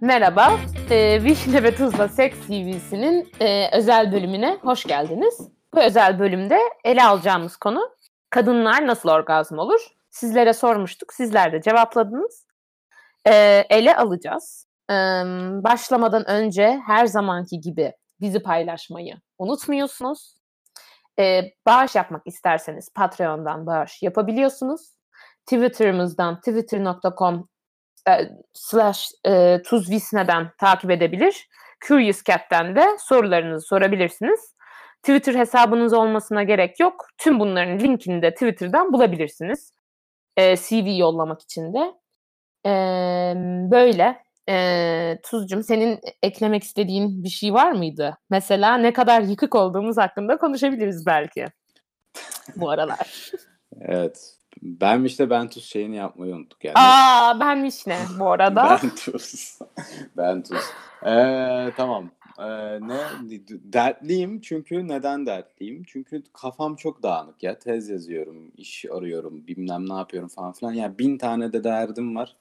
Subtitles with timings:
[0.00, 0.58] Merhaba,
[0.90, 5.48] e, Vişne ve Tuzla Seks TV'sinin e, özel bölümüne hoş geldiniz.
[5.74, 7.90] Bu özel bölümde ele alacağımız konu
[8.30, 9.80] kadınlar nasıl orgazm olur?
[10.10, 12.46] Sizlere sormuştuk, sizler de cevapladınız.
[13.26, 14.66] E, ele alacağız.
[14.90, 14.94] E,
[15.64, 20.34] başlamadan önce her zamanki gibi bizi paylaşmayı unutmuyorsunuz.
[21.18, 24.80] E, bağış yapmak isterseniz Patreon'dan bağış yapabiliyorsunuz.
[25.46, 27.48] Twitter'ımızdan twitter.com
[28.08, 28.12] e,
[28.54, 31.48] slash e, tuzvisne'den takip edebilir.
[31.88, 34.54] Curious Cat'ten de sorularınızı sorabilirsiniz.
[35.02, 37.06] Twitter hesabınız olmasına gerek yok.
[37.18, 39.72] Tüm bunların linkini de Twitter'dan bulabilirsiniz.
[40.36, 41.94] E, CV yollamak için de.
[42.66, 42.72] E,
[43.70, 44.22] böyle.
[44.48, 48.18] E, Tuzcum senin eklemek istediğin bir şey var mıydı?
[48.30, 51.44] Mesela ne kadar yıkık olduğumuz hakkında konuşabiliriz belki.
[52.56, 53.30] Bu aralar.
[53.80, 54.37] Evet.
[54.62, 56.74] Ben işte ben tuz şeyini yapmayı unuttuk yani.
[56.76, 58.78] Aa benmiş ne bu arada?
[58.82, 59.58] ben tuz.
[60.16, 60.62] ben tuz.
[61.06, 62.10] Ee, tamam.
[62.38, 62.98] Ee, ne
[63.50, 65.82] dertliyim çünkü neden dertliyim?
[65.86, 67.58] Çünkü kafam çok dağınık ya.
[67.58, 70.72] Tez yazıyorum, iş arıyorum, bilmem ne yapıyorum falan filan.
[70.72, 72.36] Yani bin tane de derdim var.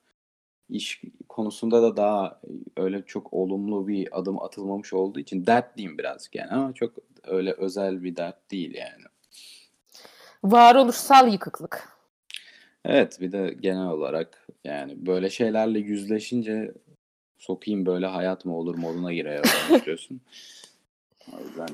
[0.69, 2.41] İş konusunda da daha
[2.77, 6.93] öyle çok olumlu bir adım atılmamış olduğu için dertliyim birazcık yani ama çok
[7.27, 9.03] öyle özel bir dert değil yani.
[10.43, 11.96] Varoluşsal yıkıklık.
[12.87, 16.73] Evet bir de genel olarak yani böyle şeylerle yüzleşince
[17.37, 20.21] sokayım böyle hayat mı olur moduna giriyor istiyorsun.
[21.33, 21.67] o yüzden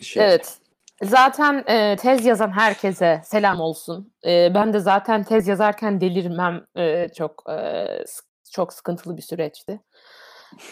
[0.00, 0.24] şey.
[0.24, 0.58] Evet.
[1.02, 4.12] Zaten e, tez yazan herkese selam olsun.
[4.26, 7.86] E, ben de zaten tez yazarken delirmem e, çok e,
[8.52, 9.80] çok sıkıntılı bir süreçti.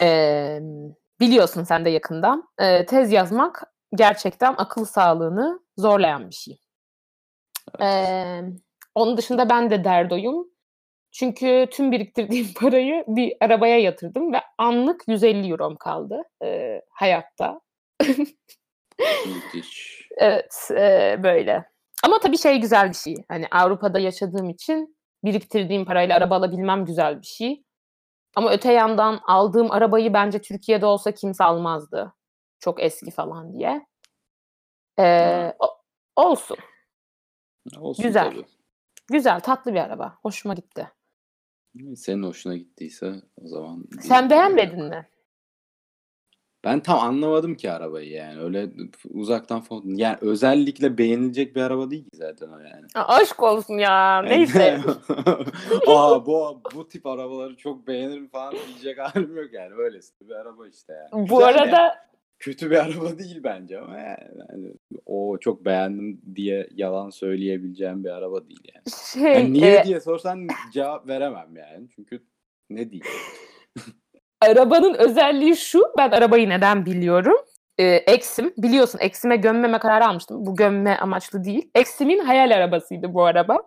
[0.01, 0.59] E,
[1.19, 2.49] biliyorsun sen de yakından.
[2.59, 3.63] E, tez yazmak
[3.95, 6.59] gerçekten akıl sağlığını zorlayan bir şey.
[7.79, 8.09] Evet.
[8.09, 10.47] E, onun dışında ben de derdoyum.
[11.11, 17.61] Çünkü tüm biriktirdiğim parayı bir arabaya yatırdım ve anlık 150 eurom kaldı e, hayatta.
[18.99, 20.01] Müthiş.
[20.17, 21.65] evet e, böyle.
[22.03, 23.15] Ama tabii şey güzel bir şey.
[23.27, 27.63] Hani Avrupa'da yaşadığım için biriktirdiğim parayla araba alabilmem güzel bir şey.
[28.35, 32.13] Ama öte yandan aldığım arabayı bence Türkiye'de olsa kimse almazdı.
[32.59, 33.85] Çok eski falan diye.
[34.99, 35.53] Ee,
[36.15, 36.57] olsun.
[37.77, 38.31] Olsun güzel.
[38.31, 38.58] Tabii.
[39.11, 40.17] Güzel, tatlı bir araba.
[40.21, 40.91] Hoşuma gitti.
[41.95, 43.85] Senin hoşuna gittiyse o zaman...
[44.01, 45.09] Sen beğenmedin mi?
[46.63, 48.41] Ben tam anlamadım ki arabayı yani.
[48.41, 48.69] Öyle
[49.09, 49.83] uzaktan falan.
[49.85, 52.85] Yani özellikle beğenilecek bir araba değil ki zaten o yani.
[52.95, 54.21] aşk olsun ya.
[54.21, 54.79] Neyse.
[55.87, 59.73] Aa bu bu tip arabaları çok beğenirim falan diyecek halim yok yani.
[59.75, 61.29] Öylesi bir araba işte yani.
[61.29, 61.93] Bu Güzel arada yani
[62.39, 64.73] kötü bir araba değil bence ama yani,
[65.05, 68.83] o çok beğendim diye yalan söyleyebileceğim bir araba değil yani.
[69.13, 69.83] Şey, yani niye e...
[69.83, 71.87] diye sorsan cevap veremem yani.
[71.95, 72.23] Çünkü
[72.69, 73.05] ne diyeyim.
[74.41, 75.83] Arabanın özelliği şu.
[75.97, 77.37] Ben arabayı neden biliyorum?
[77.77, 78.53] Ee, Exim.
[78.57, 80.45] Biliyorsun Exim'e gömmeme kararı almıştım.
[80.45, 81.71] Bu gömme amaçlı değil.
[81.75, 83.57] Exim'in hayal arabasıydı bu araba.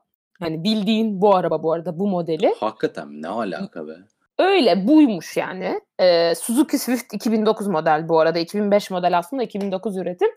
[0.41, 2.55] Hani bildiğin bu araba bu arada bu modeli.
[2.61, 3.93] Hakikaten ne alaka be?
[4.39, 5.81] Öyle buymuş yani.
[6.01, 8.39] Ee, Suzuki Swift 2009 model bu arada.
[8.39, 10.29] 2005 model aslında 2009 üretim.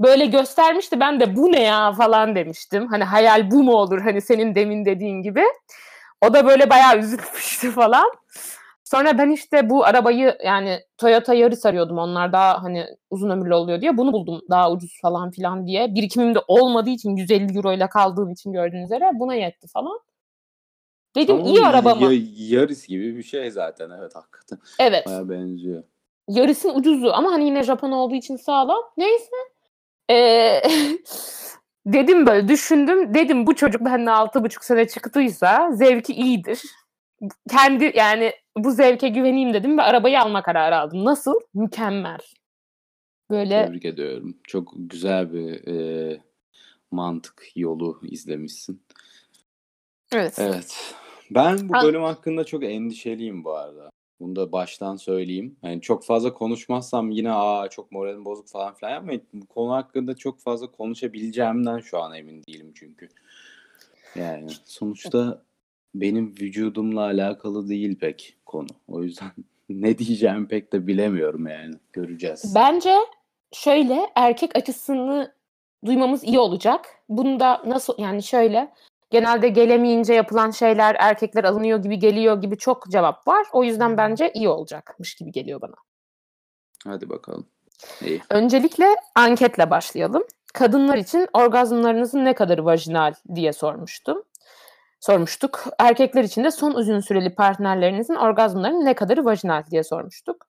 [0.00, 2.86] Böyle göstermişti ben de bu ne ya falan demiştim.
[2.86, 5.42] Hani hayal bu mu olur hani senin demin dediğin gibi.
[6.20, 8.10] O da böyle bayağı üzülmüştü falan.
[8.84, 11.98] Sonra ben işte bu arabayı yani Toyota Yaris arıyordum.
[11.98, 13.96] Onlar daha hani uzun ömürlü oluyor diye.
[13.96, 15.94] Bunu buldum daha ucuz falan filan diye.
[15.94, 20.00] Birikimim de olmadığı için 150 euro ile kaldığım için gördüğünüz üzere buna yetti falan.
[21.16, 22.12] Dedim Ama iyi araba mı?
[22.36, 24.58] Yaris gibi bir şey zaten evet hakikaten.
[24.78, 25.06] Evet.
[25.06, 25.82] Baya benziyor.
[26.28, 28.82] Yaris'in ucuzu ama hani yine Japon olduğu için sağlam.
[28.96, 29.30] Neyse.
[30.10, 30.62] Ee,
[31.86, 33.14] dedim böyle düşündüm.
[33.14, 36.62] Dedim bu çocuk benden altı buçuk sene çıktıysa zevki iyidir.
[37.50, 41.04] Kendi yani bu zevke güveneyim dedim ve arabayı alma kararı aldım.
[41.04, 41.34] Nasıl?
[41.54, 42.18] Mükemmel.
[43.30, 44.36] Böyle Tebrik ediyorum.
[44.44, 46.20] Çok güzel bir e,
[46.90, 48.82] mantık yolu izlemişsin.
[50.12, 50.34] Evet.
[50.38, 50.94] Evet.
[51.30, 53.90] Ben bu bölüm hakkında çok endişeliyim bu arada.
[54.20, 55.56] Bunu da baştan söyleyeyim.
[55.62, 60.16] Yani çok fazla konuşmazsam yine aa çok moralim bozuk falan filan ama bu konu hakkında
[60.16, 63.08] çok fazla konuşabileceğimden şu an emin değilim çünkü.
[64.14, 65.42] Yani sonuçta
[65.94, 68.68] benim vücudumla alakalı değil pek konu.
[68.88, 69.30] O yüzden
[69.68, 71.74] ne diyeceğimi pek de bilemiyorum yani.
[71.92, 72.52] Göreceğiz.
[72.54, 72.94] Bence
[73.52, 75.32] şöyle erkek açısını
[75.84, 76.86] duymamız iyi olacak.
[77.08, 78.72] Bunda nasıl yani şöyle
[79.10, 83.46] genelde gelemeyince yapılan şeyler erkekler alınıyor gibi geliyor gibi çok cevap var.
[83.52, 85.74] O yüzden bence iyi olacakmış gibi geliyor bana.
[86.84, 87.46] Hadi bakalım.
[88.00, 88.20] İyi.
[88.30, 90.24] Öncelikle anketle başlayalım.
[90.54, 94.22] Kadınlar için orgazmlarınızın ne kadarı vajinal diye sormuştum.
[95.00, 95.64] sormuştuk.
[95.78, 100.46] Erkekler için de son uzun süreli partnerlerinizin orgazmlarının ne kadarı vajinal diye sormuştuk.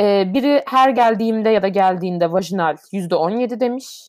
[0.00, 4.08] Ee, biri her geldiğimde ya da geldiğinde vajinal %17 demiş.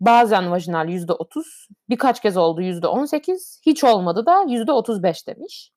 [0.00, 1.68] Bazen vajinal %30.
[1.88, 3.60] Birkaç kez oldu %18.
[3.66, 5.70] Hiç olmadı da %35 demiş.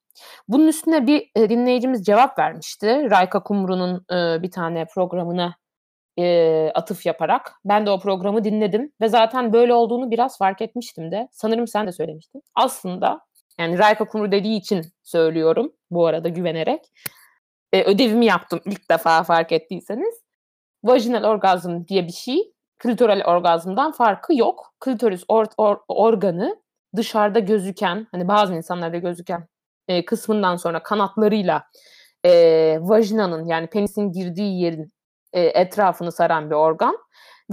[0.48, 3.08] Bunun üstüne bir e, dinleyicimiz cevap vermişti.
[3.12, 5.56] Rayka Kumru'nun e, bir tane programına
[6.20, 7.54] e, atıf yaparak.
[7.66, 11.28] Ben de o programı dinledim ve zaten böyle olduğunu biraz fark etmiştim de.
[11.32, 12.44] Sanırım sen de söylemiştin.
[12.56, 13.22] Aslında
[13.60, 16.82] yani Rayka Kumru dediği için söylüyorum bu arada güvenerek.
[17.74, 20.16] E, ödevimi yaptım ilk defa fark ettiyseniz.
[20.84, 24.74] Vajinal orgazm diye bir şey klitoral orgazmdan farkı yok.
[24.80, 26.56] Klitoris or, or, organı
[26.96, 29.48] dışarıda gözüken hani bazı insanlarda gözüken
[29.88, 31.64] e, kısmından sonra kanatlarıyla
[32.26, 32.32] e,
[32.82, 34.94] vajinanın yani penisin girdiği yerin
[35.34, 36.98] e, etrafını saran bir organ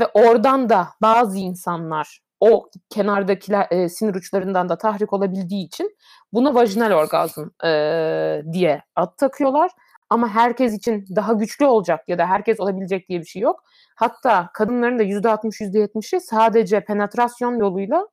[0.00, 5.97] ve oradan da bazı insanlar o kenardaki e, sinir uçlarından da tahrik olabildiği için
[6.32, 9.71] buna vajinal orgazm e, diye ad takıyorlar.
[10.14, 13.64] Ama herkes için daha güçlü olacak ya da herkes olabilecek diye bir şey yok.
[13.96, 18.08] Hatta kadınların da %60 %70'i sadece penetrasyon yoluyla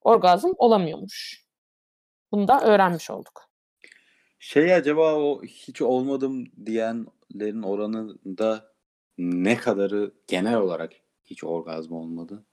[0.00, 1.44] orgazm olamıyormuş.
[2.32, 3.50] Bunu da öğrenmiş olduk.
[4.38, 8.72] Şey acaba o hiç olmadım diyenlerin oranında
[9.18, 10.92] ne kadarı genel olarak
[11.24, 12.44] hiç orgazm olmadı?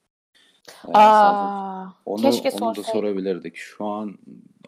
[0.84, 3.56] Yani Aa, onu, keşke onu da sorabilirdik.
[3.56, 4.18] Şu an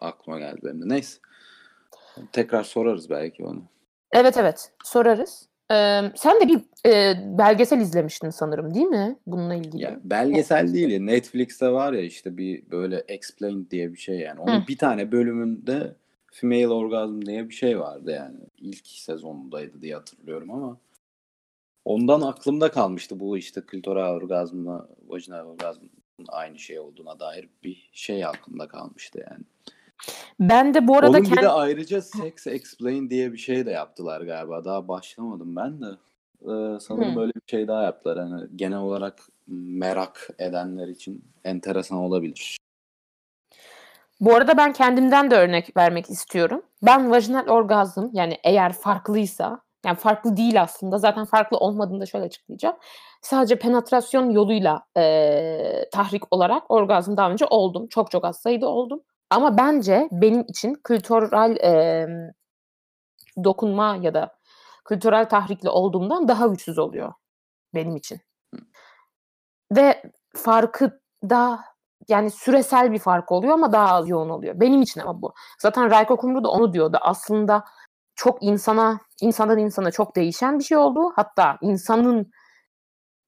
[0.01, 0.89] aklıma geldi benim de.
[0.89, 1.19] Neyse.
[2.33, 3.72] Tekrar sorarız belki onu.
[4.13, 5.49] Evet evet sorarız.
[5.71, 6.61] Ee, sen de bir
[6.91, 9.83] e, belgesel izlemiştin sanırım değil mi bununla ilgili?
[9.83, 14.41] Ya, belgesel değil Netflix'te var ya işte bir böyle Explained diye bir şey yani.
[14.41, 14.67] Onun Hı.
[14.69, 15.97] bir tane bölümünde
[16.33, 18.37] Female Orgasm diye bir şey vardı yani.
[18.59, 20.77] İlk sezonundaydı diye hatırlıyorum ama
[21.85, 25.91] ondan aklımda kalmıştı bu işte klitoral orgazmla vajinal orgazmın
[26.29, 29.45] aynı şey olduğuna dair bir şey aklımda kalmıştı yani.
[30.41, 34.21] Ben de bu arada Onun bir de ayrıca Sex Explain diye bir şey de yaptılar
[34.21, 34.65] galiba.
[34.65, 35.87] Daha başlamadım ben de.
[36.43, 37.17] Ee, sanırım Hı.
[37.17, 38.17] böyle bir şey daha yaptılar.
[38.17, 42.57] Yani genel olarak merak edenler için enteresan olabilir.
[44.21, 46.63] Bu arada ben kendimden de örnek vermek istiyorum.
[46.83, 52.25] Ben vajinal orgazm yani eğer farklıysa yani farklı değil aslında zaten farklı olmadığını da şöyle
[52.25, 52.77] açıklayacağım.
[53.23, 57.87] Sadece penetrasyon yoluyla e, tahrik olarak orgazm daha önce oldum.
[57.87, 59.03] Çok çok az sayıda oldum.
[59.33, 62.07] Ama bence benim için klitoral e,
[63.45, 64.35] dokunma ya da
[64.85, 67.13] klitoral tahrikli olduğumdan daha güçsüz oluyor
[67.75, 68.21] benim için.
[69.77, 70.03] Ve
[70.35, 71.01] farkı
[71.31, 71.61] da
[72.09, 74.61] yani süresel bir fark oluyor ama daha az yoğun oluyor.
[74.61, 75.35] Benim için ama bu.
[75.59, 76.99] Zaten Rayko Kumru da onu diyordu.
[77.01, 77.65] Aslında
[78.15, 81.13] çok insana, insandan insana çok değişen bir şey oldu.
[81.17, 82.33] Hatta insanın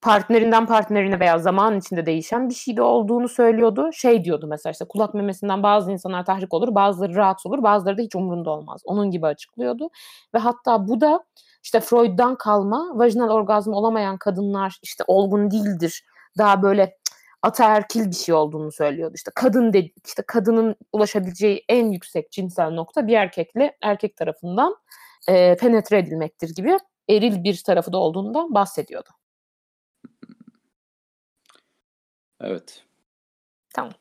[0.05, 3.91] partnerinden partnerine veya zaman içinde değişen bir şey de olduğunu söylüyordu.
[3.93, 8.03] Şey diyordu mesela işte kulak memesinden bazı insanlar tahrik olur, bazıları rahatsız olur, bazıları da
[8.03, 8.81] hiç umurunda olmaz.
[8.85, 9.91] Onun gibi açıklıyordu.
[10.35, 11.25] Ve hatta bu da
[11.63, 16.05] işte Freud'dan kalma vajinal orgazm olamayan kadınlar işte olgun değildir.
[16.39, 16.97] Daha böyle
[17.43, 19.13] ataerkil bir şey olduğunu söylüyordu.
[19.17, 24.77] İşte kadın dedi, işte kadının ulaşabileceği en yüksek cinsel nokta bir erkekle erkek tarafından
[25.29, 26.79] e, penetre edilmektir gibi
[27.09, 29.11] eril bir tarafı da olduğundan bahsediyordu.
[32.45, 32.85] Evet.
[33.75, 33.93] Tamam.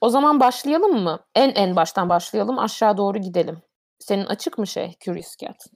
[0.00, 1.20] O zaman başlayalım mı?
[1.34, 2.58] En en baştan başlayalım.
[2.58, 3.62] Aşağı doğru gidelim.
[3.98, 5.66] Senin açık mı şey Curious Cat?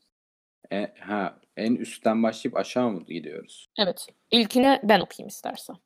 [0.72, 3.66] E, ha, en üstten başlayıp aşağı mı gidiyoruz?
[3.78, 4.06] Evet.
[4.30, 5.76] İlkine ben okuyayım istersen.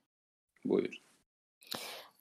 [0.64, 0.94] Buyur.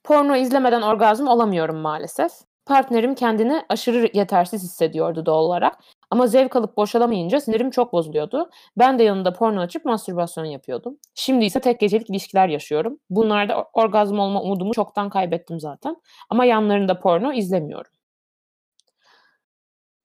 [0.03, 2.31] Porno izlemeden orgazm olamıyorum maalesef.
[2.65, 5.79] Partnerim kendini aşırı yetersiz hissediyordu doğal olarak.
[6.11, 8.49] Ama zevk alıp boşalamayınca sinirim çok bozuluyordu.
[8.77, 10.97] Ben de yanında porno açıp mastürbasyon yapıyordum.
[11.15, 12.99] Şimdi ise tek gecelik ilişkiler yaşıyorum.
[13.09, 15.95] Bunlarda orgazm olma umudumu çoktan kaybettim zaten.
[16.29, 17.91] Ama yanlarında porno izlemiyorum.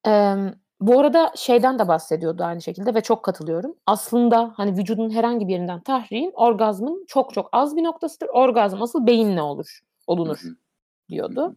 [0.06, 0.34] Ee,
[0.80, 3.75] bu arada şeyden de bahsediyordu aynı şekilde ve çok katılıyorum.
[3.86, 8.28] Aslında hani vücudun herhangi bir yerinden tahriğin orgazmın çok çok az bir noktasıdır.
[8.32, 10.40] Orgazm asıl beyinle olur, olunur
[11.08, 11.56] diyordu.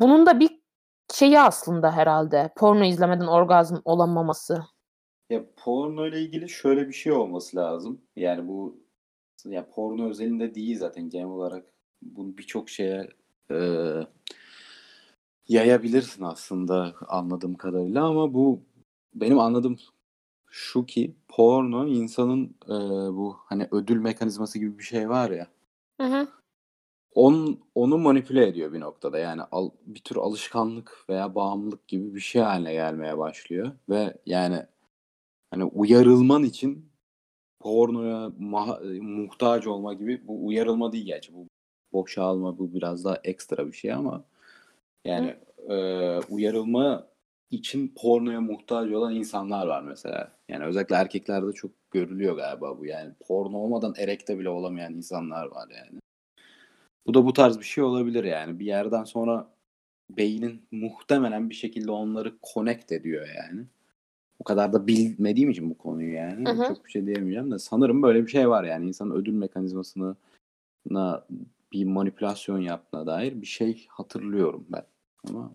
[0.00, 0.59] Bunun da bir
[1.12, 4.64] şeyi aslında herhalde porno izlemeden orgazm olamaması.
[5.30, 8.00] Ya porno ile ilgili şöyle bir şey olması lazım.
[8.16, 8.80] Yani bu
[9.44, 11.66] ya porno özelinde değil zaten genel olarak
[12.02, 13.08] bunu birçok şeye
[13.50, 13.56] e,
[15.48, 18.62] yayabilirsin aslında anladığım kadarıyla ama bu
[19.14, 19.76] benim anladığım
[20.50, 22.74] şu ki porno insanın e,
[23.16, 25.46] bu hani ödül mekanizması gibi bir şey var ya.
[26.00, 26.28] Hı hı.
[27.14, 29.18] On, onu manipüle ediyor bir noktada.
[29.18, 33.72] Yani al, bir tür alışkanlık veya bağımlılık gibi bir şey haline gelmeye başlıyor.
[33.88, 34.66] Ve yani
[35.50, 36.90] hani uyarılman için
[37.60, 41.34] pornoya ma- muhtaç olma gibi bu uyarılma değil gerçi.
[41.34, 41.46] Bu
[41.92, 44.24] boşalma bu biraz daha ekstra bir şey ama
[45.04, 45.36] Yani
[45.68, 45.76] e,
[46.30, 47.08] uyarılma
[47.50, 50.32] için pornoya muhtaç olan insanlar var mesela.
[50.48, 52.86] Yani özellikle erkeklerde çok görülüyor galiba bu.
[52.86, 56.00] Yani porno olmadan erekte bile olamayan insanlar var yani.
[57.10, 58.58] Bu da bu tarz bir şey olabilir yani.
[58.58, 59.48] Bir yerden sonra
[60.10, 63.66] beynin muhtemelen bir şekilde onları connect ediyor yani.
[64.38, 66.48] O kadar da bilmediğim için bu konuyu yani.
[66.48, 66.68] Hı hı.
[66.68, 68.88] Çok bir şey diyemeyeceğim de sanırım böyle bir şey var yani.
[68.88, 70.16] insanın ödül mekanizmasına
[71.72, 74.84] bir manipülasyon yaptığına dair bir şey hatırlıyorum ben.
[75.28, 75.52] Ama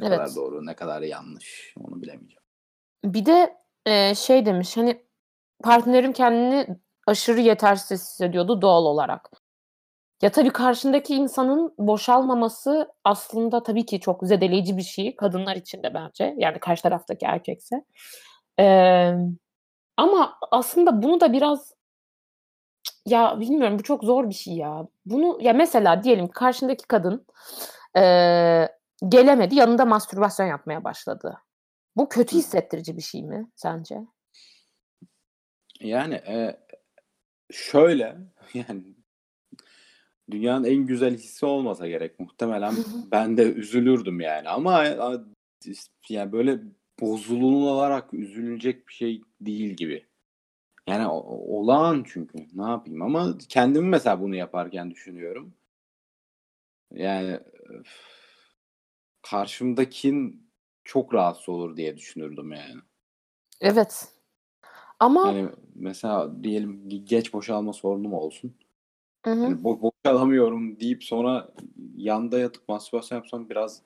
[0.00, 0.18] ne Evet.
[0.18, 2.42] kadar doğru, ne kadar yanlış onu bilemeyeceğim.
[3.04, 3.56] Bir de
[3.86, 5.02] e, şey demiş hani
[5.62, 6.66] partnerim kendini
[7.06, 9.47] aşırı yetersiz hissediyordu doğal olarak.
[10.22, 15.94] Ya tabii karşındaki insanın boşalmaması aslında tabii ki çok zedeleyici bir şey kadınlar için de
[15.94, 16.34] bence.
[16.38, 17.84] Yani karşı taraftaki erkekse.
[18.60, 19.14] Ee,
[19.96, 21.74] ama aslında bunu da biraz
[23.06, 24.86] ya bilmiyorum bu çok zor bir şey ya.
[25.06, 27.26] Bunu ya mesela diyelim ki karşındaki kadın
[27.96, 28.68] eee,
[29.08, 31.38] gelemedi yanında mastürbasyon yapmaya başladı.
[31.96, 33.98] Bu kötü hissettirici bir şey mi sence?
[35.80, 36.60] Yani e,
[37.50, 38.16] şöyle
[38.54, 38.82] yani
[40.30, 42.74] dünyanın en güzel hissi olmasa gerek muhtemelen
[43.12, 44.84] ben de üzülürdüm yani ama
[46.08, 46.60] yani böyle
[47.00, 50.06] bozulularak üzülünecek bir şey değil gibi.
[50.86, 55.54] Yani olağan çünkü ne yapayım ama kendimi mesela bunu yaparken düşünüyorum.
[56.92, 57.88] Yani öf,
[59.22, 60.48] karşımdakin
[60.84, 62.80] çok rahatsız olur diye düşünürdüm yani.
[63.60, 64.08] Evet.
[65.00, 68.54] Ama Yani mesela diyelim geç boşalma sorunum olsun.
[69.24, 69.40] Hı hı.
[69.42, 71.48] Yani bo- boşalamıyorum deyip sonra
[71.96, 73.82] yanda yatıp mastürbasyon yapsam biraz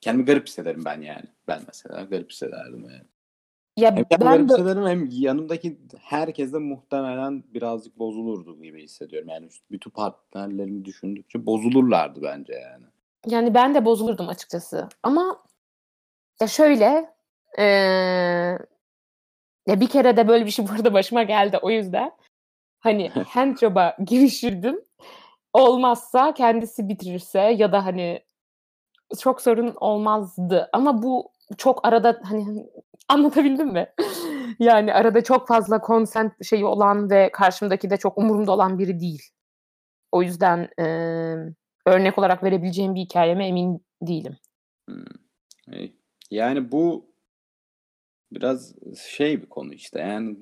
[0.00, 1.24] kendimi garip hissederim ben yani.
[1.48, 3.02] Ben mesela garip hissederdim yani.
[3.76, 9.28] Ya Hem ben garip de hissederim hem yanımdaki herkes de muhtemelen birazcık bozulurdu gibi hissediyorum.
[9.28, 12.84] Yani bütün partnerlerimi düşündükçe bozulurlardı bence yani.
[13.26, 14.88] yani ben de bozulurdum açıkçası.
[15.02, 15.42] Ama
[16.40, 17.14] ya şöyle
[17.58, 18.58] eee,
[19.66, 22.12] ya bir kere de böyle bir şey burada başıma geldi o yüzden
[22.80, 24.80] hani handjob'a girişirdim.
[25.52, 28.22] Olmazsa kendisi bitirirse ya da hani
[29.20, 30.68] çok sorun olmazdı.
[30.72, 32.66] Ama bu çok arada hani
[33.08, 33.92] anlatabildim mi?
[34.58, 39.22] Yani arada çok fazla consent şeyi olan ve karşımdaki de çok umurumda olan biri değil.
[40.12, 41.54] O yüzden eee,
[41.86, 44.36] örnek olarak verebileceğim bir hikayeme emin değilim.
[44.88, 45.04] Hmm.
[45.74, 45.92] E,
[46.30, 47.06] Yani bu
[48.32, 48.74] biraz
[49.08, 50.36] şey bir konu işte yani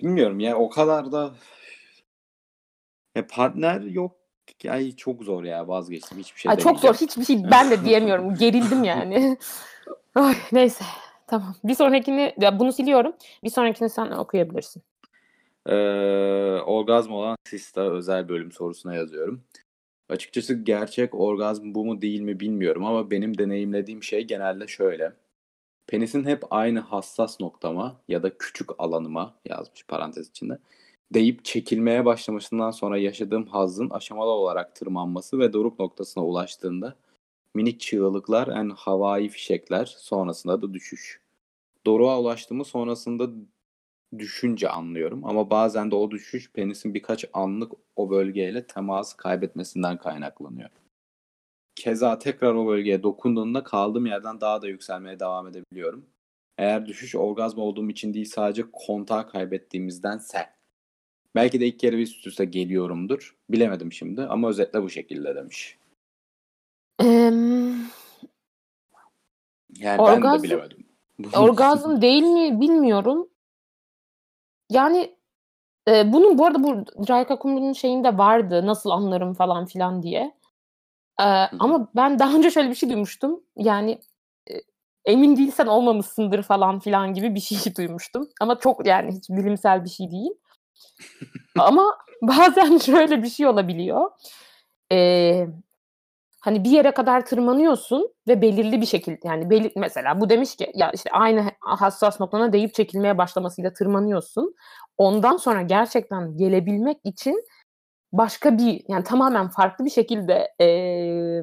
[0.00, 1.34] bilmiyorum ya o kadar da
[3.14, 4.16] ya partner yok
[4.68, 8.34] ay çok zor ya vazgeçtim hiçbir şey Ay çok zor hiçbir şey ben de diyemiyorum.
[8.38, 9.36] Gerildim yani.
[10.14, 10.84] Ay, neyse
[11.26, 11.54] tamam.
[11.64, 13.12] Bir sonrakini ya bunu siliyorum.
[13.44, 14.82] Bir sonrakini sen okuyabilirsin.
[15.66, 15.74] Ee,
[16.66, 19.42] orgazm olan Sista özel bölüm sorusuna yazıyorum.
[20.08, 25.12] Açıkçası gerçek orgazm bu mu değil mi bilmiyorum ama benim deneyimlediğim şey genelde şöyle.
[25.90, 30.58] Penisin hep aynı hassas noktama ya da küçük alanıma yazmış parantez içinde
[31.14, 36.96] deyip çekilmeye başlamasından sonra yaşadığım hazzın aşamalı olarak tırmanması ve doruk noktasına ulaştığında
[37.54, 41.20] minik çığlıklar en havai fişekler sonrasında da düşüş.
[41.86, 43.30] Doruğa ulaştığımı sonrasında
[44.18, 50.70] düşünce anlıyorum ama bazen de o düşüş penisin birkaç anlık o bölgeyle teması kaybetmesinden kaynaklanıyor.
[51.80, 56.06] Keza tekrar o bölgeye dokunduğunda kaldığım yerden daha da yükselmeye devam edebiliyorum.
[56.58, 60.38] Eğer düşüş orgazm olduğum için değil sadece kontağı kaybettiğimizdense.
[61.34, 63.36] Belki de ilk kere üst üste geliyorumdur.
[63.50, 65.78] Bilemedim şimdi ama özetle bu şekilde demiş.
[66.98, 67.70] Em,
[69.78, 70.84] Yani ben de Orgazm- bilemedim.
[71.36, 73.28] orgazm değil mi bilmiyorum.
[74.70, 75.14] Yani
[75.88, 80.39] e, bunun bu arada bu Rayka Kumru'nun şeyinde vardı nasıl anlarım falan filan diye.
[81.20, 81.24] E,
[81.58, 83.40] ama ben daha önce şöyle bir şey duymuştum.
[83.56, 84.00] Yani
[84.50, 84.54] e,
[85.04, 88.28] emin değilsen olmamışsındır falan filan gibi bir şey duymuştum.
[88.40, 90.30] Ama çok yani hiç bilimsel bir şey değil.
[91.58, 94.10] ama bazen şöyle bir şey olabiliyor.
[94.92, 95.46] E,
[96.40, 100.72] hani bir yere kadar tırmanıyorsun ve belirli bir şekilde yani belli, mesela bu demiş ki
[100.74, 104.54] ya işte aynı hassas noktana deyip çekilmeye başlamasıyla tırmanıyorsun.
[104.98, 107.44] Ondan sonra gerçekten gelebilmek için
[108.12, 111.42] başka bir yani tamamen farklı bir şekilde eee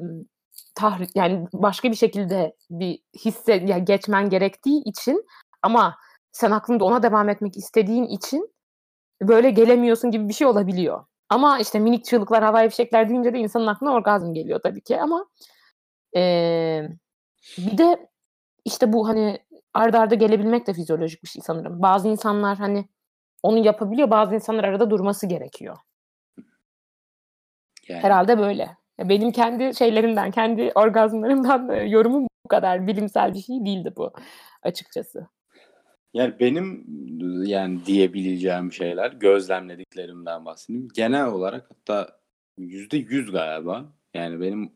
[0.74, 5.24] tahrik yani başka bir şekilde bir hisse ya geçmen gerektiği için
[5.62, 5.96] ama
[6.32, 8.50] sen aklında ona devam etmek istediğin için
[9.22, 11.04] böyle gelemiyorsun gibi bir şey olabiliyor.
[11.30, 15.26] Ama işte minik çığlıklar, havai fişekler deyince de insanın aklına orgazm geliyor tabii ki ama
[16.16, 16.90] eee,
[17.58, 18.08] bir de
[18.64, 19.38] işte bu hani
[19.74, 21.82] arda arda gelebilmek de fizyolojik bir şey sanırım.
[21.82, 22.88] Bazı insanlar hani
[23.42, 25.78] onu yapabiliyor, bazı insanlar arada durması gerekiyor.
[27.88, 28.76] Yani Herhalde böyle.
[28.98, 34.12] Benim kendi şeylerimden, kendi orgazmlarımdan e, yorumum bu kadar bilimsel bir şey değildi bu
[34.62, 35.26] açıkçası.
[36.14, 36.84] Yani benim
[37.46, 40.88] yani diyebileceğim şeyler gözlemlediklerimden bahsedeyim.
[40.94, 42.18] Genel olarak hatta
[42.58, 43.84] yüzde yüz galiba.
[44.14, 44.72] Yani benim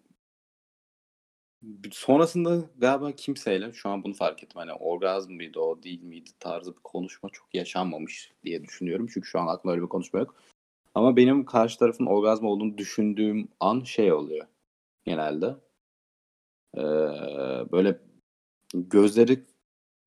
[1.90, 4.61] sonrasında galiba kimseyle şu an bunu fark ettim.
[4.61, 9.07] Hani orgazm mıydı o değil miydi tarzı bir konuşma çok yaşanmamış diye düşünüyorum.
[9.14, 10.35] Çünkü şu an aklımda öyle bir konuşma yok.
[10.94, 14.46] Ama benim karşı tarafın orgazm olduğunu düşündüğüm an şey oluyor
[15.04, 15.56] genelde.
[16.76, 16.82] Ee,
[17.72, 17.99] böyle
[18.75, 19.40] gözleri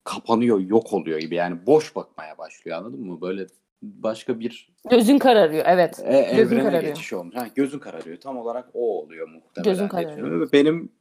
[0.04, 1.36] kapanıyor, yok oluyor gibi.
[1.36, 3.22] Yani boş bakmaya başlıyor anladın mı?
[3.22, 3.48] Böyle
[3.82, 6.00] başka bir gözün kararıyor evet.
[6.04, 6.94] E, evrene kararıyor.
[6.94, 7.36] geçiş olmuş.
[7.36, 8.18] Ha, gözün kararıyor.
[8.18, 9.72] Tam olarak o oluyor muhtemelen.
[9.72, 10.52] Gözün kararıyor.
[10.52, 10.92] Benim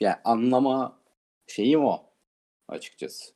[0.00, 0.98] yani anlama
[1.46, 2.02] şeyim o
[2.68, 3.35] açıkçası.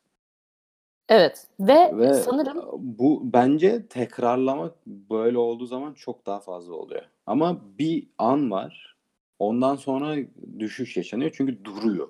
[1.11, 7.03] Evet ve, ve sanırım bu bence tekrarlama böyle olduğu zaman çok daha fazla oluyor.
[7.27, 8.97] Ama bir an var.
[9.39, 10.17] Ondan sonra
[10.59, 12.09] düşüş yaşanıyor çünkü duruyor.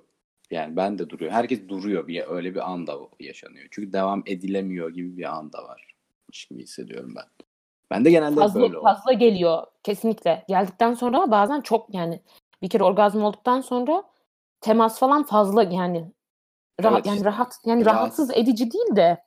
[0.51, 1.33] Yani ben de duruyor.
[1.33, 3.67] Herkes duruyor bir öyle bir anda yaşanıyor.
[3.71, 5.95] Çünkü devam edilemiyor gibi bir anda var.
[6.51, 7.47] Gibi hissediyorum ben.
[7.91, 8.95] Ben de genelde fazla, böyle oluyor.
[8.95, 10.45] Fazla geliyor kesinlikle.
[10.49, 12.21] Geldikten sonra bazen çok yani
[12.63, 14.05] bir kere orgazm olduktan sonra
[14.61, 16.05] temas falan fazla yani
[16.83, 18.29] rahat evet, yani rahat yani rahatsız.
[18.29, 19.23] rahatsız edici değil de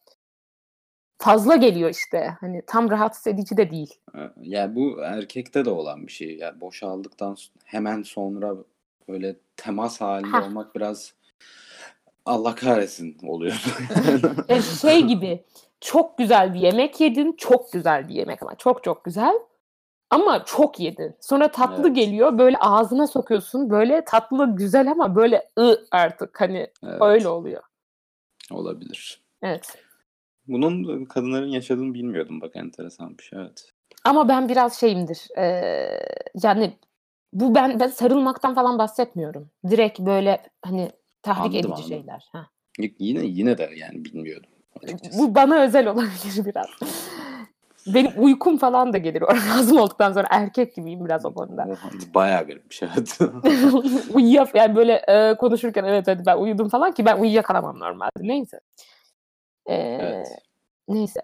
[1.17, 2.37] fazla geliyor işte.
[2.39, 3.93] Hani tam rahatsız edici de değil.
[4.41, 6.37] Yani bu erkekte de olan bir şey.
[6.37, 8.53] Yani boşaldıktan hemen sonra
[9.09, 10.47] böyle temas halinde Heh.
[10.47, 11.13] olmak biraz
[12.25, 13.63] Allah kahretsin oluyor.
[14.81, 15.43] şey gibi
[15.81, 17.35] çok güzel bir yemek yedin.
[17.37, 19.33] Çok güzel bir yemek ama çok çok güzel.
[20.13, 21.15] Ama çok yedin.
[21.19, 21.95] Sonra tatlı evet.
[21.95, 22.37] geliyor.
[22.37, 23.69] Böyle ağzına sokuyorsun.
[23.69, 27.01] Böyle tatlı güzel ama böyle ı artık hani evet.
[27.01, 27.63] öyle oluyor.
[28.51, 29.23] Olabilir.
[29.41, 29.77] Evet.
[30.47, 33.73] Bunun kadınların yaşadığını bilmiyordum bak enteresan bir şey evet.
[34.03, 35.27] Ama ben biraz şeyimdir.
[35.37, 35.99] Ee,
[36.43, 36.77] yani
[37.33, 39.49] bu ben, ben sarılmaktan falan bahsetmiyorum.
[39.69, 41.87] Direkt böyle hani tahrik anladım, edici anladım.
[41.87, 42.29] şeyler.
[42.31, 42.47] Ha.
[42.99, 44.49] Yine yine de yani bilmiyordum.
[44.83, 45.19] Açıkçası.
[45.19, 46.67] Bu bana özel olabilir biraz.
[47.87, 51.67] Benim uykum falan da gelir orgazm olduktan sonra erkek gibiyim biraz o konuda.
[52.15, 52.89] Bayağı garip bir şey.
[54.13, 58.19] Uyuyap yani böyle e, konuşurken evet hadi ben uyudum falan ki ben uyuyakalamam normalde.
[58.19, 58.59] Neyse.
[59.65, 60.27] Ee, evet.
[60.87, 61.21] Neyse.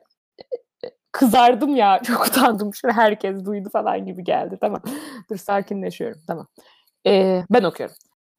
[1.12, 2.02] Kızardım ya.
[2.04, 2.74] Çok utandım.
[2.74, 4.58] Şimdi herkes duydu falan gibi geldi.
[4.62, 4.82] Tamam.
[5.32, 6.22] Dur sakinleşiyorum.
[6.28, 6.48] Tamam.
[7.08, 7.96] Ee, ben okuyorum.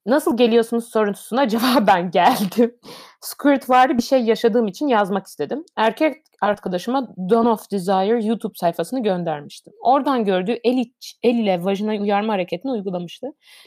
[0.07, 2.75] Nasıl geliyorsunuz sorusuna cevaben geldim.
[3.21, 5.65] Squirt vardı bir şey yaşadığım için yazmak istedim.
[5.77, 9.73] Erkek arkadaşıma Dawn of Desire YouTube sayfasını göndermiştim.
[9.81, 13.27] Oradan gördüğü el, iç, el ile vajina uyarma hareketini uygulamıştı.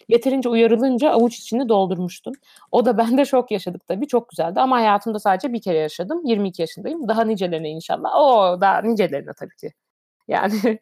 [0.10, 2.34] Yeterince uyarılınca avuç içini doldurmuştum.
[2.72, 4.08] O da bende şok yaşadık tabii.
[4.08, 6.22] Çok güzeldi ama hayatımda sadece bir kere yaşadım.
[6.26, 7.08] 22 yaşındayım.
[7.08, 8.16] Daha nicelerine inşallah.
[8.16, 9.74] O daha nicelerine tabii ki.
[10.28, 10.80] Yani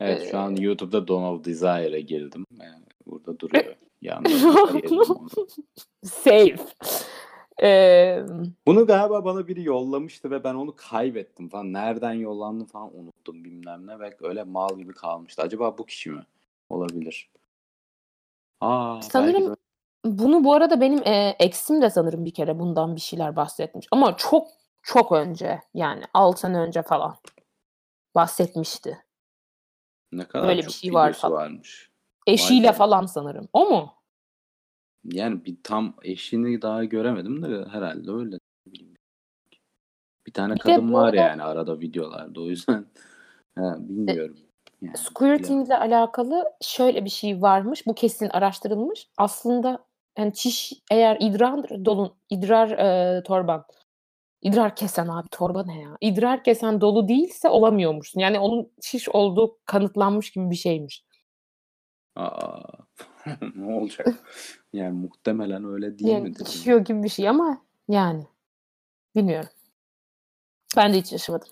[0.00, 2.46] Evet şu an YouTube'da Dawn of Desire'a girdim.
[2.60, 3.76] Yani burada duruyor.
[4.02, 4.28] Yanında
[6.04, 6.56] Safe.
[7.62, 8.22] Ee,
[8.66, 11.72] Bunu galiba bana biri yollamıştı ve ben onu kaybettim falan.
[11.72, 15.42] Nereden yollandı falan unuttum bilmem ne ve öyle mal gibi kalmıştı.
[15.42, 16.22] Acaba bu kişi mi?
[16.68, 17.30] Olabilir.
[18.60, 19.56] Aa, sanırım
[20.04, 23.86] bunu bu arada benim e, eksim de sanırım bir kere bundan bir şeyler bahsetmiş.
[23.90, 24.48] Ama çok
[24.82, 27.16] çok önce yani 6 sene önce falan
[28.14, 28.98] bahsetmişti.
[30.12, 31.36] Ne kadar Böyle çok bir şey var falan.
[31.36, 31.91] varmış.
[32.26, 33.48] Eşiyle Vay falan sanırım.
[33.52, 33.92] O mu?
[35.04, 38.38] Yani bir tam eşini daha göremedim de herhalde öyle.
[40.26, 42.86] Bir tane bir kadın var yani arada videolarda o yüzden
[43.58, 44.36] he, bilmiyorum.
[44.82, 47.86] Yani, Squirting ile alakalı şöyle bir şey varmış.
[47.86, 49.08] Bu kesin araştırılmış.
[49.18, 49.84] Aslında
[50.18, 53.64] yani çiş eğer idrar dolun idrar e, torban
[54.42, 55.96] idrar kesen abi torba ne ya?
[56.00, 58.20] İdrar kesen dolu değilse olamıyormuşsun.
[58.20, 61.04] Yani onun şiş olduğu kanıtlanmış gibi bir şeymiş.
[62.16, 62.62] Aa,
[63.54, 64.06] ne olacak?
[64.72, 66.44] Yani muhtemelen öyle değil yani, midir?
[66.44, 68.26] Şişiyor gibi bir şey ama yani
[69.16, 69.48] bilmiyorum.
[70.76, 71.48] Ben de hiç yaşamadım.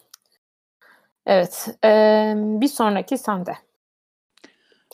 [1.26, 1.78] Evet.
[1.84, 1.88] E,
[2.36, 3.52] bir sonraki sende.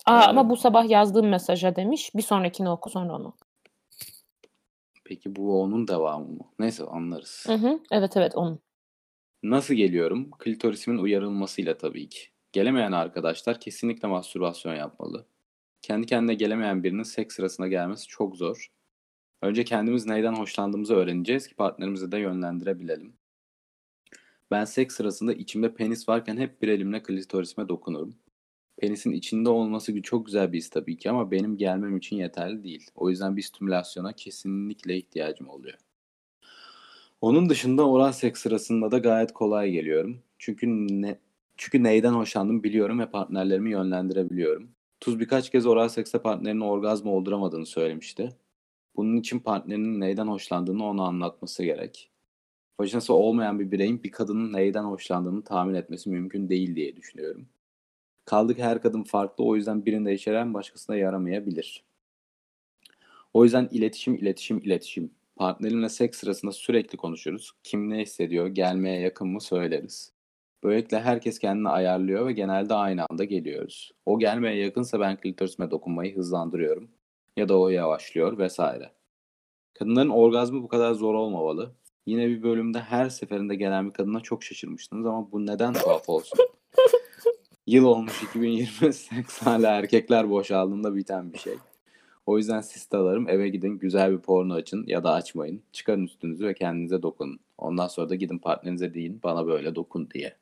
[0.06, 2.10] Aa, ee, ama bu sabah yazdığım mesaja demiş.
[2.14, 3.34] Bir sonrakini oku sonra onu.
[5.04, 6.44] Peki bu onun devamı mı?
[6.58, 7.44] Neyse anlarız.
[7.46, 8.60] Hı hı, evet evet onun.
[9.42, 10.30] Nasıl geliyorum?
[10.30, 12.18] Klitorisimin uyarılmasıyla tabii ki.
[12.52, 15.26] Gelemeyen arkadaşlar kesinlikle mastürbasyon yapmalı.
[15.86, 18.66] Kendi kendine gelemeyen birinin seks sırasına gelmesi çok zor.
[19.42, 23.16] Önce kendimiz neyden hoşlandığımızı öğreneceğiz ki partnerimizi de yönlendirebilelim.
[24.50, 28.14] Ben seks sırasında içimde penis varken hep bir elimle klitorisime dokunurum.
[28.76, 32.90] Penisin içinde olması çok güzel bir his tabii ki ama benim gelmem için yeterli değil.
[32.94, 35.78] O yüzden bir stimülasyona kesinlikle ihtiyacım oluyor.
[37.20, 40.22] Onun dışında oral seks sırasında da gayet kolay geliyorum.
[40.38, 40.66] Çünkü
[41.02, 41.18] ne
[41.56, 44.75] çünkü neyden hoşlandım biliyorum ve partnerlerimi yönlendirebiliyorum
[45.06, 48.36] Tuz birkaç kez oral sekste partnerinin orgazm olduramadığını söylemişti.
[48.96, 52.10] Bunun için partnerinin neyden hoşlandığını ona anlatması gerek.
[52.80, 57.48] Vajinası olmayan bir bireyin bir kadının neyden hoşlandığını tahmin etmesi mümkün değil diye düşünüyorum.
[58.24, 61.84] Kaldı ki her kadın farklı o yüzden birinde yarayan başkasına yaramayabilir.
[63.34, 65.10] O yüzden iletişim, iletişim, iletişim.
[65.36, 67.52] Partnerimle seks sırasında sürekli konuşuruz.
[67.64, 70.15] Kim ne hissediyor, gelmeye yakın mı söyleriz.
[70.64, 73.92] Böylelikle herkes kendini ayarlıyor ve genelde aynı anda geliyoruz.
[74.06, 76.88] O gelmeye yakınsa ben klitorisime dokunmayı hızlandırıyorum.
[77.36, 78.90] Ya da o yavaşlıyor vesaire.
[79.74, 81.72] Kadınların orgazmı bu kadar zor olmamalı.
[82.06, 86.38] Yine bir bölümde her seferinde gelen bir kadına çok şaşırmıştınız ama bu neden tuhaf olsun?
[87.66, 91.54] Yıl olmuş 2020 seks hala erkekler boşaldığında biten bir şey.
[92.26, 95.62] O yüzden sistalarım eve gidin güzel bir porno açın ya da açmayın.
[95.72, 97.38] Çıkarın üstünüzü ve kendinize dokunun.
[97.58, 100.36] Ondan sonra da gidin partnerinize deyin bana böyle dokun diye.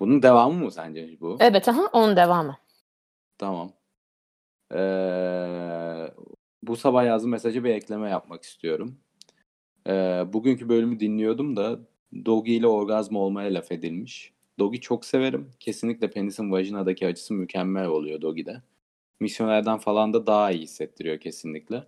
[0.00, 1.36] Bunun devamı mı sence bu?
[1.40, 2.56] Evet aha onun devamı.
[3.38, 3.72] Tamam.
[4.74, 6.12] Ee,
[6.62, 8.98] bu sabah yazdığım mesajı bir ekleme yapmak istiyorum.
[9.86, 11.78] Ee, bugünkü bölümü dinliyordum da
[12.26, 14.32] Dogi ile orgazm olmaya laf edilmiş.
[14.58, 15.50] Dogi çok severim.
[15.60, 18.62] Kesinlikle penisin vajinadaki açısı mükemmel oluyor Dogi'de.
[19.20, 21.84] Misyonerden falan da daha iyi hissettiriyor kesinlikle.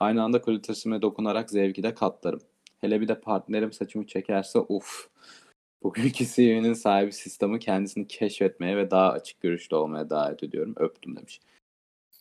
[0.00, 2.40] Aynı anda klitorisime dokunarak zevki de katlarım.
[2.80, 5.08] Hele bir de partnerim saçımı çekerse uf.
[5.82, 10.74] Bugünkü CV'nin sahibi sistemi kendisini keşfetmeye ve daha açık görüşlü olmaya davet ediyorum.
[10.76, 11.40] Öptüm demiş.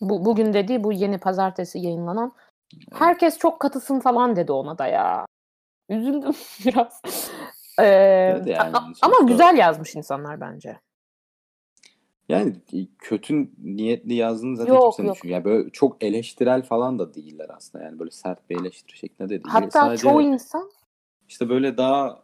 [0.01, 2.31] Bu, bugün dediği bu yeni pazartesi yayınlanan.
[2.93, 5.25] Herkes çok katısın falan dedi ona da ya.
[5.89, 6.33] Üzüldüm
[6.65, 7.01] biraz.
[7.79, 10.79] Ee, Evet yani a- ama güzel yazmış insanlar bence.
[12.29, 12.55] Yani
[12.99, 14.93] kötü niyetli yazdığını zaten Yok, yok.
[14.93, 15.25] düşünmüyor.
[15.25, 17.83] Yani böyle çok eleştirel falan da değiller aslında.
[17.83, 19.53] Yani böyle sert bir eleştiri şeklinde de değil.
[19.53, 20.71] Hatta Sadece çoğu insan
[21.29, 22.23] işte böyle daha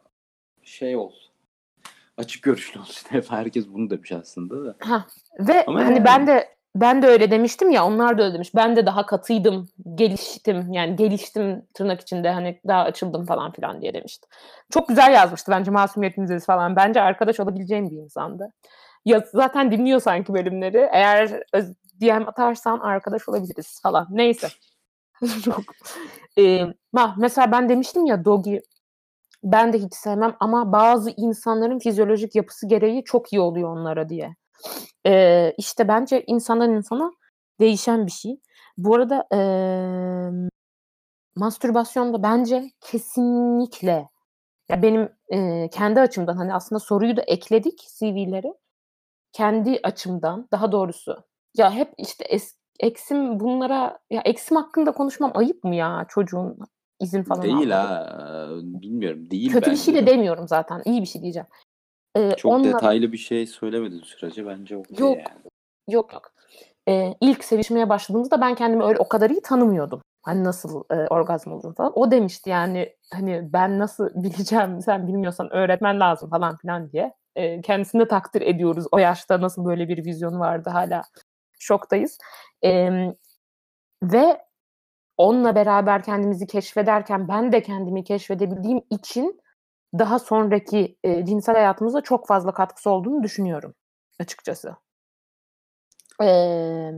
[0.63, 1.12] şey ol.
[2.17, 2.86] Açık görüşlü ol.
[2.89, 4.75] İşte hep herkes bunu demiş aslında da.
[4.82, 5.06] ha
[5.39, 6.06] ve Ama hani yani.
[6.06, 8.56] ben de ben de öyle demiştim ya onlar da öyle demiş.
[8.56, 13.93] Ben de daha katıydım, geliştim yani geliştim tırnak içinde hani daha açıldım falan filan diye
[13.93, 14.28] demişti.
[14.73, 16.75] Çok güzel yazmıştı bence Masumiyet Müzesi falan.
[16.75, 18.51] Bence arkadaş olabileceğim bir insandı.
[19.06, 20.89] Ya zaten dinliyor sanki bölümleri.
[20.91, 21.30] Eğer
[22.01, 24.08] DM atarsan arkadaş olabiliriz falan.
[24.10, 24.47] Neyse.
[25.45, 25.63] Çok.
[26.38, 26.41] Ee,
[26.93, 28.62] ma- mesela ben demiştim ya Dogi
[29.45, 34.36] ben de hiç sevmem ama bazı insanların fizyolojik yapısı gereği çok iyi oluyor onlara diye.
[35.08, 37.12] Ee, işte bence insandan insana
[37.62, 38.39] değişen bir şey.
[38.77, 40.49] Bu arada eee
[41.36, 44.10] mastürbasyon da bence kesinlikle
[44.69, 48.53] ya benim eee, kendi açımdan hani aslında soruyu da ekledik CV'lere.
[49.34, 51.17] Kendi açımdan daha doğrusu
[51.58, 56.58] ya hep işte es, eksim bunlara ya eksim hakkında konuşmam ayıp mı ya çocuğun
[56.99, 58.47] izin falan Değil ha.
[58.63, 59.29] Bilmiyorum.
[59.31, 60.08] Değil Kötü bir şey de de.
[60.12, 60.81] demiyorum zaten.
[60.86, 61.47] İyi bir şey diyeceğim.
[62.17, 65.17] Ee, Çok onunla- detaylı bir şey söylemediğin sürece bence okey Yok.
[65.17, 65.39] yani.
[65.89, 66.31] Yok yok.
[66.89, 70.01] Ee, ilk sevişmeye başladığımızda ben kendimi öyle o kadar iyi tanımıyordum.
[70.23, 71.91] Hani nasıl e, orgazm olduğunu falan.
[71.95, 77.13] O demişti yani hani ben nasıl bileceğim sen bilmiyorsan öğretmen lazım falan filan diye.
[77.36, 78.86] Ee, kendisini de takdir ediyoruz.
[78.91, 81.01] O yaşta nasıl böyle bir vizyonu vardı hala
[81.60, 82.17] şoktayız.
[82.63, 83.13] Ee,
[84.03, 84.41] ve
[85.17, 89.41] onunla beraber kendimizi keşfederken ben de kendimi keşfedebildiğim için
[89.99, 93.73] daha sonraki e, cinsel hayatımıza çok fazla katkısı olduğunu düşünüyorum
[94.19, 94.75] açıkçası.
[96.21, 96.93] Eee,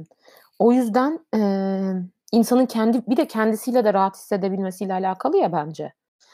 [0.60, 1.94] o yüzden eee,
[2.32, 5.94] insanın kendi bir de kendisiyle de rahat hissedebilmesiyle alakalı ya bence.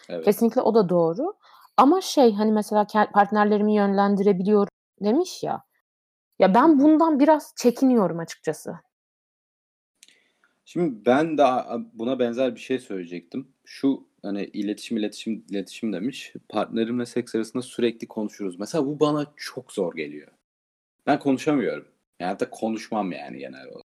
[0.09, 0.25] Evet.
[0.25, 1.33] Kesinlikle o da doğru.
[1.77, 4.69] Ama şey hani mesela partnerlerimi yönlendirebiliyorum
[5.01, 5.63] demiş ya.
[6.39, 8.75] Ya ben bundan biraz çekiniyorum açıkçası.
[10.65, 11.43] Şimdi ben de
[11.93, 13.47] buna benzer bir şey söyleyecektim.
[13.65, 16.33] Şu hani iletişim iletişim iletişim demiş.
[16.49, 18.59] Partnerimle seks arasında sürekli konuşuruz.
[18.59, 20.27] Mesela bu bana çok zor geliyor.
[21.07, 21.87] Ben konuşamıyorum.
[22.19, 23.83] Yani hatta konuşmam yani genel olarak.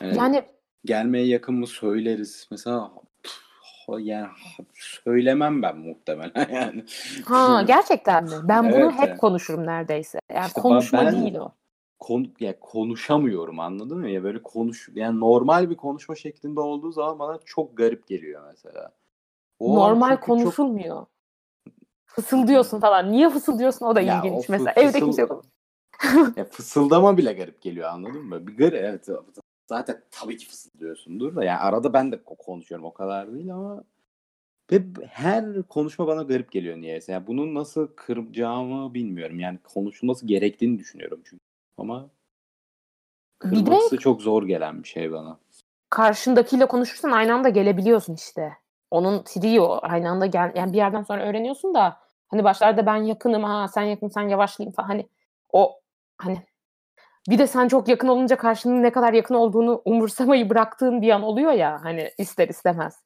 [0.00, 0.42] Yani Yani
[0.84, 2.48] gelmeye yakın mı söyleriz.
[2.50, 4.28] Mesela pf, yani
[4.74, 6.84] söylemem ben muhtemelen yani.
[7.24, 8.30] ha gerçekten mi?
[8.42, 9.18] Ben bunu Evet hep yani.
[9.18, 10.18] konuşurum neredeyse.
[10.34, 11.52] Yani İşte konuşma ben- değil o.
[12.00, 14.10] Kon, ya konuşamıyorum anladın mı?
[14.10, 18.92] Ya böyle konuş yani normal bir konuşma şeklinde olduğu zaman bana çok garip geliyor mesela.
[19.58, 21.06] O Normal çünkü çok- konuşulmuyor.
[22.06, 23.12] Fısıldıyorsun falan.
[23.12, 24.50] Niye fısıldıyorsun o da Ya ilginç.
[24.50, 25.44] o Mesela evde kimse yok.
[26.36, 28.46] Ya fısıldama bile garip geliyor anladın mı?
[28.46, 29.08] Bir garip evet
[29.68, 33.84] zaten tabii ki fısıldıyorsundur da yani arada ben de ko- konuşuyorum o kadar değil ama
[34.72, 37.12] ve her konuşma bana garip geliyor niyeyse.
[37.12, 39.40] Yani bunu nasıl kıracağımı bilmiyorum.
[39.40, 41.49] Yani konuşulması gerektiğini düşünüyorum çünkü.
[41.80, 42.10] Ama
[43.44, 45.38] Bir de kırması çok zor gelen bir şey bana.
[45.90, 48.52] karşındakiyle konuşursan aynı anda gelebiliyorsun işte.
[48.90, 53.44] Onun trio aynı anda gel yani bir yerden sonra öğreniyorsun da hani başlarda ben yakınım
[53.44, 55.08] ha sen yakın sen yavaşlayayım falan hani
[55.52, 55.80] o
[56.18, 56.42] hani
[57.30, 61.22] bir de sen çok yakın olunca karşının ne kadar yakın olduğunu umursamayı bıraktığın bir an
[61.22, 63.04] oluyor ya hani ister istemez.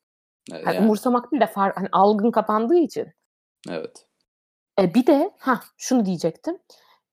[0.53, 3.13] Evet, Hani yani, umursamak değil de far, hani algın kapandığı için.
[3.71, 4.07] evet.
[4.81, 6.59] E, bir de ha şunu diyecektim.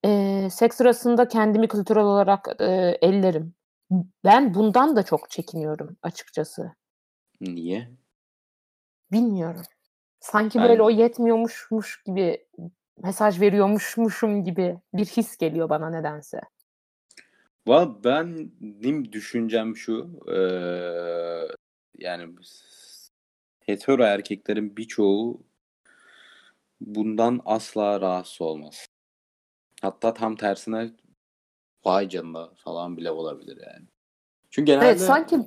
[0.06, 3.54] E, seks sırasında kendimi kültürel olarak e, ellerim.
[4.24, 6.72] Ben bundan da çok çekiniyorum açıkçası.
[7.42, 7.90] Niye?
[9.12, 9.62] Bilmiyorum.
[10.20, 12.48] Sanki Ben- böyle o yetmiyormuşmuş gibi
[13.04, 16.42] mesaj veriyormuşmuşum gibi bir his geliyor bana nedense.
[17.68, 18.26] Valla
[18.62, 20.20] benim düşüncem şu.
[20.28, 21.48] eee,
[21.98, 22.36] yani
[23.60, 25.44] hetero erkeklerin birçoğu
[26.82, 28.88] bundan asla rahatsız olmaz.
[29.82, 30.92] Hatta tam tersine
[31.86, 33.86] vay canına falan bile olabilir yani.
[34.50, 35.40] Çünkü genelde Evet sanki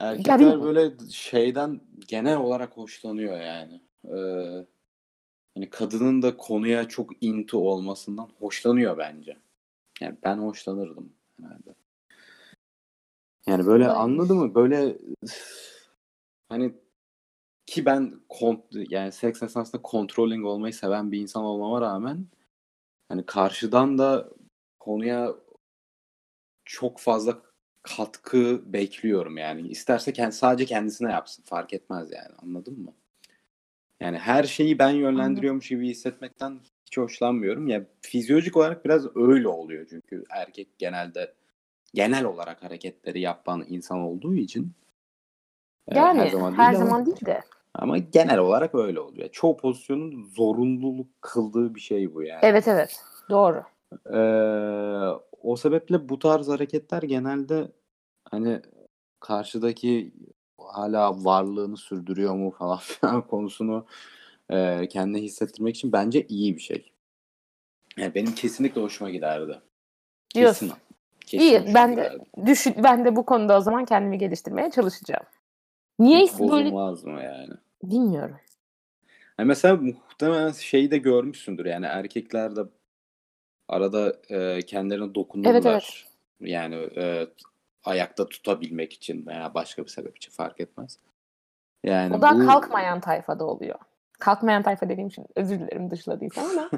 [0.00, 0.64] erkekler bilmiyorum.
[0.64, 3.82] böyle şeyden genel olarak hoşlanıyor yani.
[4.04, 4.66] Eee,
[5.54, 9.36] hani kadının da konuya çok into olmasından hoşlanıyor bence.
[10.00, 11.74] Yani ben hoşlanırdım herhalde.
[13.46, 14.54] Yani böyle anladın mı?
[14.54, 14.98] Böyle
[16.48, 16.74] hani
[17.66, 22.26] ki ben kont yani seks esnasında controlling olmayı seven bir insan olmama rağmen
[23.08, 24.28] hani karşıdan da
[24.78, 25.34] konuya
[26.64, 27.38] çok fazla
[27.82, 29.68] katkı bekliyorum yani.
[29.68, 32.92] İsterse kend, sadece kendisine yapsın fark etmez yani anladın mı?
[34.00, 37.68] Yani her şeyi ben yönlendiriyormuş gibi hissetmekten hiç hoşlanmıyorum.
[37.68, 41.34] Ya fizyolojik olarak biraz öyle oluyor çünkü erkek genelde
[41.94, 44.72] genel olarak hareketleri yapan insan olduğu için
[45.88, 47.40] e, yani her zaman değil her ama, zaman değil de.
[47.78, 49.28] Ama genel olarak öyle oluyor.
[49.28, 52.40] Çoğu pozisyonun zorunluluk kıldığı bir şey bu yani.
[52.42, 53.62] Evet evet doğru.
[54.14, 54.18] Ee,
[55.42, 57.72] o sebeple bu tarz hareketler genelde
[58.30, 58.60] hani
[59.20, 60.12] karşıdaki
[60.58, 63.86] hala varlığını sürdürüyor mu falan filan konusunu
[64.50, 66.92] e, kendine hissettirmek için bence iyi bir şey.
[67.96, 69.60] Yani benim kesinlikle hoşuma giderdi.
[70.34, 70.66] Diyorsun.
[70.66, 70.82] Kesin.
[71.26, 75.24] Kesin İyi ben de düşün ben de bu konuda o zaman kendimi geliştirmeye çalışacağım.
[75.98, 77.54] Niye böyle bozulmaz mı yani?
[77.82, 78.36] Bilmiyorum.
[79.38, 82.60] Yani mesela muhtemelen şeyi de görmüşsündür yani erkekler de
[83.68, 85.50] arada e, kendilerine dokunurlar.
[85.50, 86.04] Evet, evet.
[86.40, 87.26] Yani e,
[87.84, 90.98] ayakta tutabilmek için veya başka bir sebep için fark etmez.
[91.84, 93.78] Yani O da bu kalkmayan tayfada oluyor.
[94.18, 96.70] Kalkmayan tayfa dediğim için özür dilerim dışladıysam ama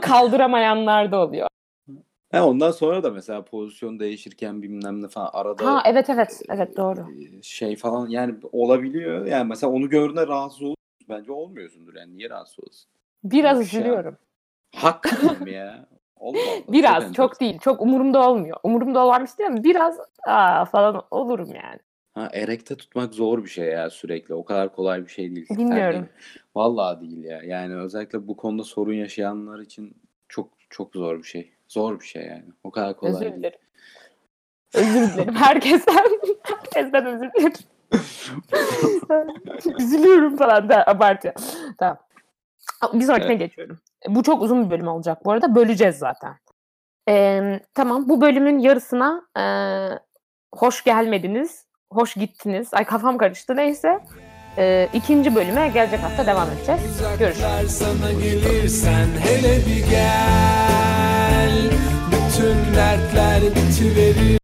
[0.00, 1.48] kaldıramayanlar da oluyor.
[2.34, 6.76] He, ondan sonra da mesela pozisyon değişirken bilmem ne falan arada Ha evet evet evet
[6.76, 7.00] doğru.
[7.00, 9.26] e, şey falan yani olabiliyor.
[9.26, 10.74] Yani mesela onu gördüğünde rahatsız olur.
[11.08, 12.90] Bence olmuyorsundur yani niye rahatsız olasın?
[13.24, 13.62] Biraz ya.
[13.62, 14.16] üzülüyorum.
[14.76, 15.86] Hakikaten mi ya?
[16.20, 16.72] Allah Allah.
[16.72, 17.58] Biraz çok değil.
[17.58, 18.56] Çok umurumda olmuyor.
[18.62, 19.64] Umurumda olan bir şey değil mi?
[19.64, 21.78] Biraz aa, falan olurum yani.
[22.14, 24.34] Ha, erekte tutmak zor bir şey ya sürekli.
[24.34, 25.46] O kadar kolay bir şey değil.
[25.50, 25.94] Bilmiyorum.
[25.96, 26.06] Yani,
[26.54, 27.42] vallahi değil ya.
[27.42, 29.96] Yani özellikle bu konuda sorun yaşayanlar için
[30.28, 31.53] çok çok zor bir şey.
[31.68, 32.44] Zor bir şey yani.
[32.64, 33.34] O kadar kolay Özür değil.
[33.34, 33.58] dilerim.
[34.74, 35.34] Özür dilerim.
[35.34, 36.04] Herkesten,
[36.42, 37.52] herkesten özür dilerim.
[39.78, 41.34] Üzülüyorum falan da abartıyor.
[41.78, 41.98] Tamam.
[42.92, 43.38] Bir sonrakine Evet.
[43.38, 43.78] geçiyorum.
[44.08, 45.54] Bu çok uzun bir bölüm olacak bu arada.
[45.54, 46.34] Böleceğiz zaten.
[47.08, 49.44] Ee, tamam bu bölümün yarısına e,
[50.54, 52.68] hoş gelmediniz, hoş gittiniz.
[52.72, 53.98] Ay kafam karıştı neyse.
[54.58, 56.80] Ee, ikinci bölüme gelecek hafta devam edeceğiz.
[57.18, 57.70] Görüşürüz.
[57.70, 60.93] Sana gelirsen hele bir gel
[62.76, 64.43] dertler bitiverir